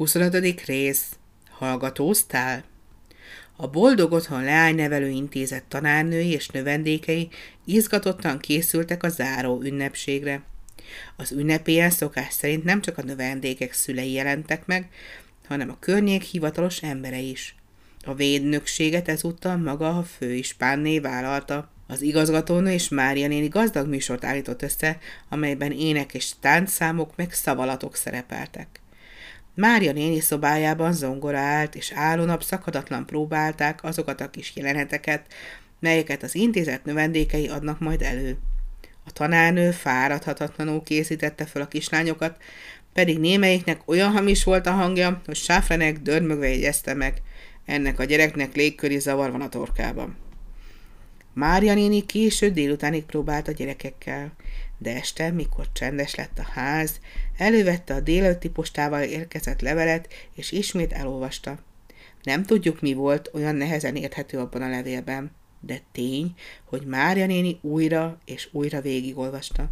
25. 0.00 0.64
rész. 0.64 1.04
Hallgatóztál? 1.50 2.64
A 3.56 3.68
Boldog 3.68 4.12
Otthon 4.12 4.44
Leánynevelő 4.44 5.08
Intézet 5.08 5.64
tanárnői 5.64 6.30
és 6.30 6.48
növendékei 6.48 7.28
izgatottan 7.64 8.38
készültek 8.38 9.02
a 9.02 9.08
záró 9.08 9.62
ünnepségre. 9.62 10.42
Az 11.16 11.32
ünnepélyen 11.32 11.90
szokás 11.90 12.32
szerint 12.32 12.64
nem 12.64 12.80
csak 12.80 12.98
a 12.98 13.02
növendékek 13.02 13.72
szülei 13.72 14.12
jelentek 14.12 14.66
meg, 14.66 14.88
hanem 15.46 15.70
a 15.70 15.78
környék 15.80 16.22
hivatalos 16.22 16.82
embere 16.82 17.18
is. 17.18 17.54
A 18.04 18.14
védnökséget 18.14 19.08
ezúttal 19.08 19.56
maga 19.56 19.98
a 19.98 20.02
főispánné 20.02 20.98
vállalta. 20.98 21.70
Az 21.86 22.02
igazgatónő 22.02 22.72
és 22.72 22.88
Mária 22.88 23.28
néni 23.28 23.48
gazdag 23.48 23.88
műsort 23.88 24.24
állított 24.24 24.62
össze, 24.62 24.98
amelyben 25.28 25.72
ének 25.72 26.14
és 26.14 26.30
táncszámok 26.40 27.16
meg 27.16 27.32
szavalatok 27.32 27.96
szerepeltek. 27.96 28.80
Mária 29.60 29.92
néni 29.92 30.20
szobájában 30.20 30.92
zongora 30.92 31.62
és 31.72 31.92
állónap 31.94 32.42
szakadatlan 32.42 33.06
próbálták 33.06 33.84
azokat 33.84 34.20
a 34.20 34.30
kis 34.30 34.52
jeleneteket, 34.56 35.26
melyeket 35.80 36.22
az 36.22 36.34
intézet 36.34 36.84
növendékei 36.84 37.48
adnak 37.48 37.78
majd 37.78 38.02
elő. 38.02 38.36
A 39.06 39.12
tanárnő 39.12 39.70
fáradhatatlanul 39.70 40.82
készítette 40.82 41.46
fel 41.46 41.62
a 41.62 41.68
kislányokat, 41.68 42.42
pedig 42.92 43.18
némelyiknek 43.18 43.80
olyan 43.84 44.10
hamis 44.10 44.44
volt 44.44 44.66
a 44.66 44.70
hangja, 44.70 45.20
hogy 45.26 45.36
Sáfrenek 45.36 45.98
dörmögve 45.98 46.48
jegyezte 46.48 46.94
meg, 46.94 47.22
ennek 47.64 47.98
a 47.98 48.04
gyereknek 48.04 48.54
légköri 48.54 48.98
zavar 48.98 49.30
van 49.30 49.40
a 49.40 49.48
torkában. 49.48 50.16
Mária 51.32 51.74
néni 51.74 52.06
késő 52.06 52.50
délutánig 52.50 53.04
próbált 53.04 53.48
a 53.48 53.52
gyerekekkel 53.52 54.32
de 54.82 54.94
este, 54.94 55.30
mikor 55.30 55.66
csendes 55.72 56.14
lett 56.14 56.38
a 56.38 56.48
ház, 56.52 57.00
elővette 57.36 57.94
a 57.94 58.00
délelőtti 58.00 58.48
postával 58.48 59.02
érkezett 59.02 59.60
levelet, 59.60 60.08
és 60.34 60.52
ismét 60.52 60.92
elolvasta. 60.92 61.58
Nem 62.22 62.42
tudjuk, 62.42 62.80
mi 62.80 62.92
volt 62.92 63.30
olyan 63.32 63.54
nehezen 63.54 63.96
érthető 63.96 64.38
abban 64.38 64.62
a 64.62 64.68
levélben, 64.68 65.30
de 65.60 65.80
tény, 65.92 66.34
hogy 66.64 66.86
Mária 66.86 67.26
néni 67.26 67.58
újra 67.62 68.18
és 68.24 68.48
újra 68.52 68.80
végigolvasta. 68.80 69.70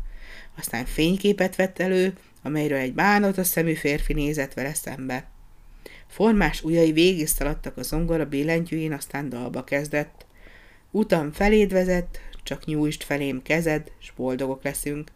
Aztán 0.57 0.85
fényképet 0.85 1.57
vett 1.57 1.79
elő, 1.79 2.13
amelyről 2.43 2.79
egy 2.79 2.95
bánatos 2.95 3.47
szemű 3.47 3.75
férfi 3.75 4.13
nézett 4.13 4.55
vele 4.55 4.75
szembe. 4.75 5.27
Formás 6.07 6.63
ujjai 6.63 6.93
végig 6.93 7.27
szaladtak 7.27 7.77
a 7.77 7.83
zongora 7.83 8.27
billentyűjén, 8.27 8.93
aztán 8.93 9.29
dalba 9.29 9.65
kezdett. 9.65 10.27
Utam 10.91 11.33
feléd 11.33 11.73
vezet, 11.73 12.21
csak 12.49 12.65
nyújtsd 12.65 13.03
felém 13.03 13.43
kezed, 13.43 13.93
s 13.99 14.13
boldogok 14.17 14.63
leszünk. 14.63 15.11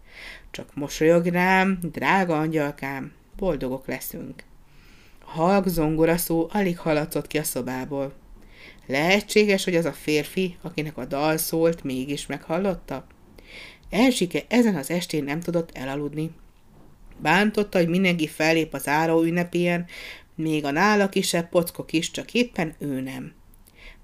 Csak 0.51 0.75
mosolyog 0.75 1.27
rám, 1.27 1.79
drága 1.83 2.39
angyalkám, 2.39 3.13
boldogok 3.37 3.87
leszünk. 3.87 4.43
A 5.25 5.31
halk 5.31 5.69
zongora 5.69 6.17
szó 6.17 6.49
alig 6.51 6.79
hallatszott 6.79 7.27
ki 7.27 7.39
a 7.39 7.43
szobából. 7.43 8.13
Lehetséges, 8.87 9.65
hogy 9.65 9.77
az 9.77 9.85
a 9.85 9.93
férfi, 9.93 10.57
akinek 10.63 10.97
a 10.97 11.05
dal 11.05 11.37
szólt, 11.37 11.85
mégis 11.85 12.27
meghallotta? 12.27 13.07
Elsike 13.91 14.45
ezen 14.49 14.75
az 14.75 14.91
estén 14.91 15.25
nem 15.25 15.41
tudott 15.41 15.71
elaludni. 15.73 16.31
Bántotta, 17.19 17.79
hogy 17.79 17.89
mindenki 17.89 18.29
fellép 18.29 18.75
az 18.75 18.89
áró 18.89 19.23
ünnepélyen, 19.23 19.87
még 20.35 20.65
a 20.65 20.71
nála 20.71 21.09
kisebb 21.09 21.49
pockok 21.49 21.93
is, 21.93 22.11
csak 22.11 22.35
éppen 22.35 22.75
ő 22.79 23.01
nem 23.01 23.33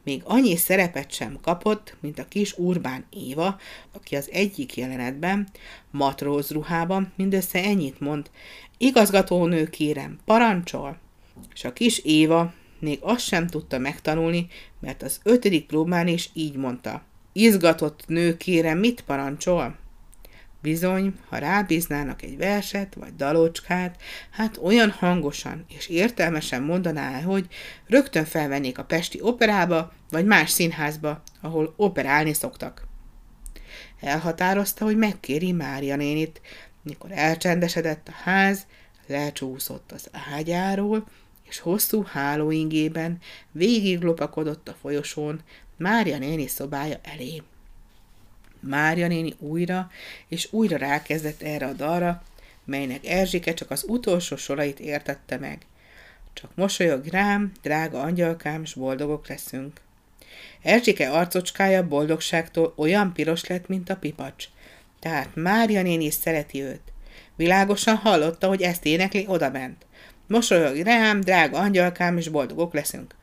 még 0.08 0.22
annyi 0.24 0.56
szerepet 0.56 1.12
sem 1.12 1.38
kapott, 1.42 1.96
mint 2.00 2.18
a 2.18 2.28
kis 2.28 2.58
Urbán 2.58 3.04
Éva, 3.10 3.58
aki 3.92 4.16
az 4.16 4.28
egyik 4.32 4.76
jelenetben, 4.76 5.48
matróz 5.90 6.50
ruhában 6.50 7.12
mindössze 7.16 7.62
ennyit 7.62 8.00
mond, 8.00 8.30
igazgatónő 8.78 9.66
kérem, 9.66 10.18
parancsol. 10.24 10.98
És 11.54 11.64
a 11.64 11.72
kis 11.72 11.98
Éva 11.98 12.52
még 12.78 12.98
azt 13.02 13.26
sem 13.26 13.46
tudta 13.46 13.78
megtanulni, 13.78 14.46
mert 14.80 15.02
az 15.02 15.20
ötödik 15.22 15.66
próbán 15.66 16.06
is 16.06 16.30
így 16.32 16.56
mondta. 16.56 17.02
Izgatott 17.32 18.04
nő 18.06 18.36
kérem, 18.36 18.78
mit 18.78 19.00
parancsol? 19.00 19.76
Bizony, 20.62 21.14
ha 21.28 21.38
rábíznának 21.38 22.22
egy 22.22 22.36
verset 22.36 22.94
vagy 22.94 23.16
dalocskát, 23.16 24.00
hát 24.30 24.58
olyan 24.62 24.90
hangosan 24.90 25.64
és 25.68 25.88
értelmesen 25.88 26.62
mondaná, 26.62 27.22
hogy 27.22 27.46
rögtön 27.86 28.24
felvennék 28.24 28.78
a 28.78 28.84
Pesti 28.84 29.20
operába 29.22 29.92
vagy 30.10 30.24
más 30.24 30.50
színházba, 30.50 31.22
ahol 31.40 31.74
operálni 31.76 32.32
szoktak. 32.32 32.86
Elhatározta, 34.00 34.84
hogy 34.84 34.96
megkéri 34.96 35.52
Mária 35.52 35.96
nénit, 35.96 36.40
mikor 36.82 37.12
elcsendesedett 37.12 38.08
a 38.08 38.16
ház, 38.22 38.66
lecsúszott 39.06 39.92
az 39.92 40.10
ágyáról, 40.34 41.08
és 41.48 41.58
hosszú 41.58 42.02
hálóingében 42.02 43.18
végig 43.52 44.02
lopakodott 44.02 44.68
a 44.68 44.76
folyosón 44.80 45.40
Mária 45.76 46.18
néni 46.18 46.46
szobája 46.46 46.96
elé. 47.02 47.42
Mária 48.60 49.06
néni 49.06 49.34
újra 49.38 49.90
és 50.28 50.48
újra 50.50 50.76
rákezdett 50.76 51.42
erre 51.42 51.66
a 51.66 51.72
dalra, 51.72 52.22
melynek 52.64 53.06
Erzsike 53.06 53.54
csak 53.54 53.70
az 53.70 53.84
utolsó 53.88 54.36
sorait 54.36 54.80
értette 54.80 55.36
meg. 55.36 55.58
Csak 56.32 56.50
mosolyog 56.54 57.06
rám, 57.06 57.52
drága 57.62 58.00
angyalkám, 58.00 58.64
s 58.64 58.74
boldogok 58.74 59.28
leszünk. 59.28 59.80
Erzsike 60.62 61.10
arcocskája 61.10 61.88
boldogságtól 61.88 62.72
olyan 62.76 63.12
piros 63.12 63.46
lett, 63.46 63.68
mint 63.68 63.90
a 63.90 63.96
pipacs. 63.96 64.44
Tehát 65.00 65.34
Mária 65.34 65.82
néni 65.82 66.10
szereti 66.10 66.62
őt. 66.62 66.80
Világosan 67.36 67.96
hallotta, 67.96 68.46
hogy 68.48 68.62
ezt 68.62 68.84
énekli 68.84 69.24
odabent. 69.28 69.86
Mosolyog 70.26 70.76
rám, 70.76 71.20
drága 71.20 71.58
angyalkám, 71.58 72.16
és 72.16 72.28
boldogok 72.28 72.74
leszünk. 72.74 73.14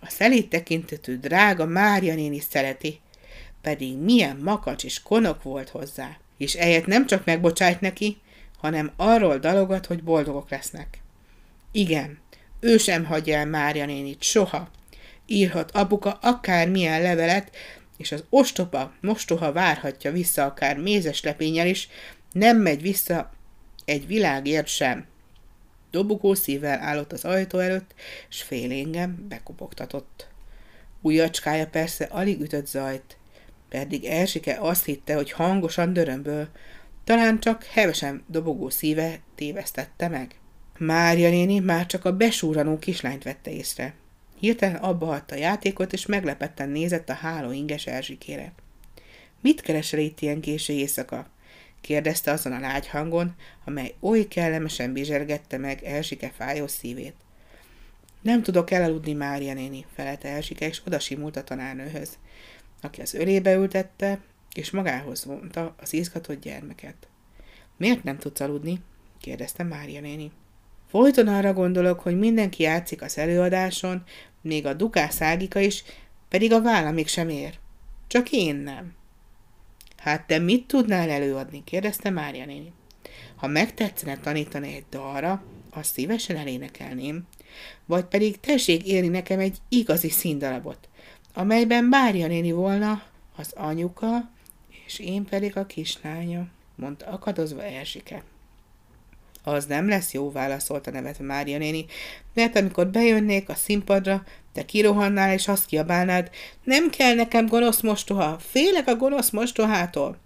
A 0.00 0.08
szelít 0.08 0.48
tekintetű 0.48 1.18
drága 1.18 1.66
Mária 1.66 2.14
néni 2.14 2.40
szereti, 2.40 3.00
pedig 3.62 3.96
milyen 3.96 4.36
makacs 4.36 4.84
és 4.84 5.02
konok 5.02 5.42
volt 5.42 5.68
hozzá. 5.68 6.16
És 6.36 6.54
eljött 6.54 6.86
nem 6.86 7.06
csak 7.06 7.24
megbocsájt 7.24 7.80
neki, 7.80 8.20
hanem 8.58 8.92
arról 8.96 9.38
dalogat, 9.38 9.86
hogy 9.86 10.02
boldogok 10.02 10.50
lesznek. 10.50 11.02
Igen, 11.72 12.18
ő 12.60 12.76
sem 12.76 13.04
hagyja 13.04 13.36
el 13.36 13.46
Mária 13.46 13.86
nénit 13.86 14.22
soha. 14.22 14.70
Írhat 15.26 15.70
apuka 15.70 16.18
akármilyen 16.22 17.02
levelet, 17.02 17.56
és 17.96 18.12
az 18.12 18.24
ostoba 18.28 18.92
mostoha 19.00 19.52
várhatja 19.52 20.12
vissza 20.12 20.44
akár 20.44 20.76
mézes 20.76 21.22
lepényel 21.22 21.66
is, 21.66 21.88
nem 22.32 22.56
megy 22.56 22.82
vissza 22.82 23.32
egy 23.84 24.06
világért 24.06 24.66
sem. 24.66 25.06
Dobogó 25.90 26.34
szívvel 26.34 26.80
állott 26.80 27.12
az 27.12 27.24
ajtó 27.24 27.58
előtt, 27.58 27.94
s 28.28 28.42
féléngen 28.42 29.26
bekopogtatott. 29.28 30.28
Ujjacskája 31.00 31.66
persze 31.66 32.04
alig 32.04 32.40
ütött 32.40 32.66
zajt, 32.66 33.16
pedig 33.72 34.04
Erzsike 34.04 34.56
azt 34.60 34.84
hitte, 34.84 35.14
hogy 35.14 35.32
hangosan 35.32 35.92
dörömböl, 35.92 36.48
talán 37.04 37.40
csak 37.40 37.64
hevesen 37.64 38.24
dobogó 38.26 38.70
szíve 38.70 39.20
tévesztette 39.34 40.08
meg. 40.08 40.34
Mária 40.78 41.28
néni 41.28 41.58
már 41.58 41.86
csak 41.86 42.04
a 42.04 42.16
besúranó 42.16 42.78
kislányt 42.78 43.22
vette 43.22 43.50
észre. 43.50 43.94
Hirtelen 44.38 44.76
abba 44.76 45.06
hagyta 45.06 45.34
a 45.34 45.38
játékot, 45.38 45.92
és 45.92 46.06
meglepetten 46.06 46.68
nézett 46.68 47.08
a 47.08 47.12
háló 47.12 47.50
inges 47.50 47.86
Erzsikére. 47.86 48.52
Mit 49.40 49.60
keresel 49.60 50.00
itt 50.00 50.20
ilyen 50.20 50.40
késő 50.40 50.72
éjszaka? 50.72 51.30
kérdezte 51.80 52.30
azon 52.30 52.52
a 52.52 52.60
lágy 52.60 52.88
hangon, 52.88 53.34
amely 53.64 53.94
oly 54.00 54.28
kellemesen 54.28 54.92
bizsergette 54.92 55.58
meg 55.58 55.82
Erzsike 55.82 56.32
fájó 56.36 56.66
szívét. 56.66 57.14
Nem 58.22 58.42
tudok 58.42 58.70
elaludni, 58.70 59.12
Mária 59.12 59.54
néni, 59.54 59.86
felelte 59.94 60.28
Erzsike, 60.28 60.66
és 60.66 60.82
odasimult 60.86 61.36
a 61.36 61.44
tanárnőhöz 61.44 62.18
aki 62.82 63.00
az 63.00 63.14
ölébe 63.14 63.54
ültette, 63.54 64.20
és 64.54 64.70
magához 64.70 65.24
vonta 65.24 65.74
az 65.80 65.92
izgatott 65.92 66.40
gyermeket. 66.40 67.08
Miért 67.76 68.04
nem 68.04 68.18
tudsz 68.18 68.40
aludni? 68.40 68.80
kérdezte 69.20 69.62
Mária 69.62 70.00
néni. 70.00 70.30
Folyton 70.88 71.28
arra 71.28 71.52
gondolok, 71.52 72.00
hogy 72.00 72.18
mindenki 72.18 72.62
játszik 72.62 73.02
az 73.02 73.18
előadáson, 73.18 74.02
még 74.40 74.66
a 74.66 74.74
dukás 74.74 75.20
Ágika 75.20 75.60
is, 75.60 75.84
pedig 76.28 76.52
a 76.52 76.62
vállam 76.62 76.94
még 76.94 77.06
sem 77.08 77.28
ér. 77.28 77.58
Csak 78.06 78.30
én 78.30 78.56
nem. 78.56 78.94
Hát 79.96 80.26
te 80.26 80.38
mit 80.38 80.66
tudnál 80.66 81.10
előadni? 81.10 81.64
kérdezte 81.64 82.10
Mária 82.10 82.44
néni. 82.44 82.72
Ha 83.36 83.46
megtetszene 83.46 84.18
tanítani 84.18 84.74
egy 84.74 84.84
dalra, 84.90 85.42
azt 85.70 85.92
szívesen 85.92 86.36
elénekelném, 86.36 87.26
vagy 87.86 88.04
pedig 88.04 88.40
tessék 88.40 88.86
élni 88.86 89.08
nekem 89.08 89.38
egy 89.38 89.58
igazi 89.68 90.08
színdarabot 90.08 90.88
amelyben 91.34 91.84
Mária 91.84 92.26
néni 92.26 92.52
volna 92.52 93.02
az 93.36 93.52
anyuka, 93.56 94.30
és 94.86 94.98
én 94.98 95.24
pedig 95.24 95.56
a 95.56 95.66
kislánya, 95.66 96.46
mondta 96.74 97.06
akadozva 97.06 97.62
Erzsike. 97.62 98.22
Az 99.44 99.64
nem 99.66 99.88
lesz 99.88 100.12
jó, 100.12 100.32
válaszolta 100.32 100.90
nevetve 100.90 101.24
Mária 101.24 101.58
néni, 101.58 101.86
mert 102.34 102.56
amikor 102.56 102.86
bejönnék 102.86 103.48
a 103.48 103.54
színpadra, 103.54 104.24
te 104.52 104.64
kirohannál 104.64 105.32
és 105.32 105.48
azt 105.48 105.66
kiabálnád, 105.66 106.30
nem 106.64 106.90
kell 106.90 107.14
nekem 107.14 107.46
gonosz 107.46 107.80
mostoha, 107.80 108.38
félek 108.38 108.88
a 108.88 108.96
gonosz 108.96 109.30
mostohától. 109.30 110.18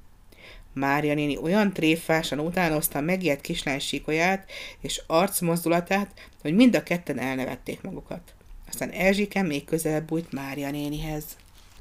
Mária 0.73 1.15
néni 1.15 1.37
olyan 1.37 1.73
tréfásan 1.73 2.39
utánozta 2.39 3.01
megijedt 3.01 3.41
kislány 3.41 3.79
síkolyát 3.79 4.51
és 4.81 5.03
arcmozdulatát, 5.07 6.31
hogy 6.43 6.55
mind 6.55 6.77
a 6.77 6.83
ketten 6.83 7.19
elnevették 7.19 7.83
magukat. 7.83 8.36
Aztán 8.69 8.91
Erzsike 8.91 9.43
még 9.43 9.65
közelebb 9.65 10.07
bújt 10.07 10.33
Mária 10.33 10.71
nénihez. 10.71 11.25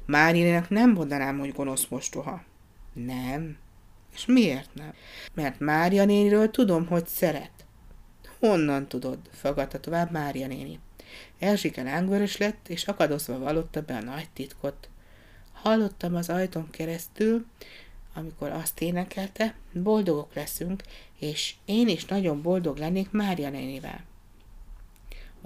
Máriának 0.06 0.68
nem 0.68 0.92
mondanám, 0.92 1.38
hogy 1.38 1.52
gonosz 1.52 1.86
mostoha. 1.88 2.42
Nem. 2.92 3.56
És 4.14 4.26
miért 4.26 4.74
nem? 4.74 4.92
Mert 5.34 5.60
Mária 5.60 6.04
néniről 6.04 6.50
tudom, 6.50 6.86
hogy 6.86 7.06
szeret. 7.06 7.50
Honnan 8.38 8.86
tudod? 8.86 9.18
fogadta 9.32 9.80
tovább 9.80 10.10
Mária 10.10 10.46
néni. 10.46 10.78
Erzsike 11.38 11.82
lángvörös 11.82 12.36
lett, 12.36 12.68
és 12.68 12.86
akadozva 12.86 13.38
vallotta 13.38 13.82
be 13.82 13.96
a 13.96 14.02
nagy 14.02 14.28
titkot. 14.32 14.88
Hallottam 15.52 16.14
az 16.14 16.28
ajtón 16.28 16.70
keresztül, 16.70 17.46
amikor 18.14 18.50
azt 18.50 18.80
énekelte, 18.80 19.54
boldogok 19.72 20.34
leszünk, 20.34 20.82
és 21.18 21.54
én 21.64 21.88
is 21.88 22.04
nagyon 22.04 22.42
boldog 22.42 22.76
lennék 22.76 23.10
Mária 23.10 23.50
nénivel. 23.50 24.04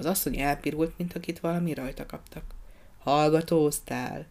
Az 0.01 0.07
asszony 0.07 0.39
elpirult, 0.39 0.99
mint 0.99 1.15
akit 1.17 1.41
valami 1.41 1.75
rajta 1.75 2.07
kaptak. 2.07 2.45
Hallgatóztál. 2.99 4.27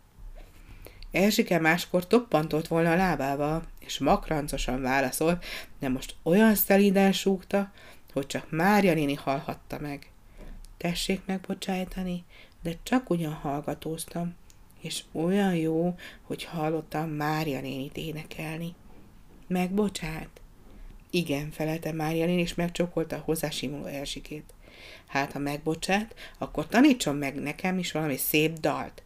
Erzsike 1.11 1.59
máskor 1.59 2.07
toppantott 2.07 2.67
volna 2.67 2.91
a 2.91 2.95
lábával, 2.95 3.63
és 3.79 3.99
makrancosan 3.99 4.81
válaszol, 4.81 5.41
de 5.79 5.89
most 5.89 6.15
olyan 6.23 6.55
szelíden 6.55 7.11
súgta, 7.11 7.71
hogy 8.13 8.27
csak 8.27 8.51
Mária 8.51 8.93
néni 8.93 9.13
hallhatta 9.13 9.79
meg. 9.79 10.11
Tessék 10.77 11.21
megbocsájtani, 11.25 12.23
de 12.61 12.73
csak 12.83 13.09
ugyan 13.09 13.33
hallgatóztam, 13.33 14.35
és 14.81 15.03
olyan 15.11 15.55
jó, 15.55 15.95
hogy 16.21 16.43
hallottam 16.43 17.09
Mária 17.09 17.61
nénit 17.61 17.97
énekelni. 17.97 18.75
Megbocsát? 19.47 20.41
Igen, 21.09 21.51
felelte 21.51 21.91
Mária 21.91 22.25
néni, 22.25 22.41
és 22.41 22.55
megcsokolta 22.55 23.15
a 23.15 23.23
hozzásimuló 23.25 23.85
Erzsikét. 23.85 24.53
Hát, 25.07 25.31
ha 25.31 25.39
megbocsát, 25.39 26.15
akkor 26.37 26.67
tanítson 26.67 27.15
meg 27.15 27.35
nekem 27.35 27.77
is 27.77 27.91
valami 27.91 28.17
szép 28.17 28.59
dalt. 28.59 29.03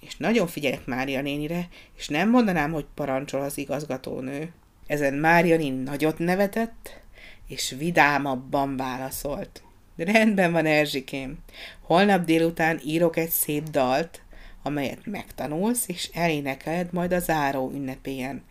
És 0.00 0.16
nagyon 0.16 0.46
figyelek 0.46 0.86
Mária 0.86 1.22
nénire, 1.22 1.68
és 1.96 2.08
nem 2.08 2.30
mondanám, 2.30 2.72
hogy 2.72 2.86
parancsol 2.94 3.40
az 3.40 3.58
igazgatónő. 3.58 4.52
Ezen 4.86 5.14
Mária 5.14 5.56
néni 5.56 5.82
nagyot 5.82 6.18
nevetett, 6.18 7.00
és 7.46 7.74
vidámabban 7.78 8.76
válaszolt. 8.76 9.62
Rendben 9.96 10.52
van, 10.52 10.66
Erzsikém. 10.66 11.38
Holnap 11.80 12.24
délután 12.24 12.80
írok 12.84 13.16
egy 13.16 13.30
szép 13.30 13.64
dalt, 13.64 14.20
amelyet 14.62 15.06
megtanulsz, 15.06 15.88
és 15.88 16.10
elénekeled 16.12 16.92
majd 16.92 17.12
a 17.12 17.18
záró 17.18 17.70
ünnepélyen. 17.74 18.44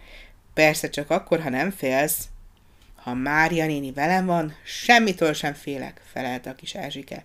Persze 0.54 0.90
csak 0.90 1.10
akkor, 1.10 1.42
ha 1.42 1.50
nem 1.50 1.72
félsz. 1.72 2.28
Ha 3.06 3.14
Mária 3.14 3.66
néni 3.66 3.92
velem 3.92 4.26
van, 4.26 4.56
semmitől 4.64 5.34
sem 5.34 5.54
félek, 5.54 6.02
felelte 6.12 6.50
a 6.50 6.56
kis 6.56 6.76
Erzsike. 6.76 7.24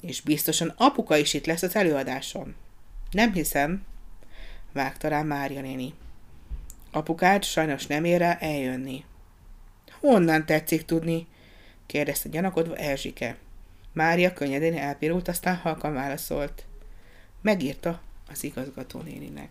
És 0.00 0.20
biztosan 0.20 0.72
apuka 0.76 1.16
is 1.16 1.34
itt 1.34 1.46
lesz 1.46 1.62
az 1.62 1.76
előadáson. 1.76 2.54
Nem 3.10 3.32
hiszem, 3.32 3.84
vágta 4.72 5.08
rá 5.08 5.22
Mária 5.22 5.60
néni. 5.60 5.94
Apukád 6.90 7.44
sajnos 7.44 7.86
nem 7.86 8.04
ér 8.04 8.18
rá 8.18 8.38
eljönni. 8.40 9.04
Honnan 10.00 10.46
tetszik 10.46 10.84
tudni? 10.84 11.26
kérdezte 11.86 12.28
gyanakodva 12.28 12.76
Erzsike. 12.76 13.36
Mária 13.92 14.32
könnyedén 14.32 14.78
elpirult, 14.78 15.28
aztán 15.28 15.56
halkan 15.56 15.92
válaszolt. 15.92 16.64
Megírta 17.42 18.00
az 18.30 18.44
igazgató 18.44 19.00
néninek. 19.00 19.50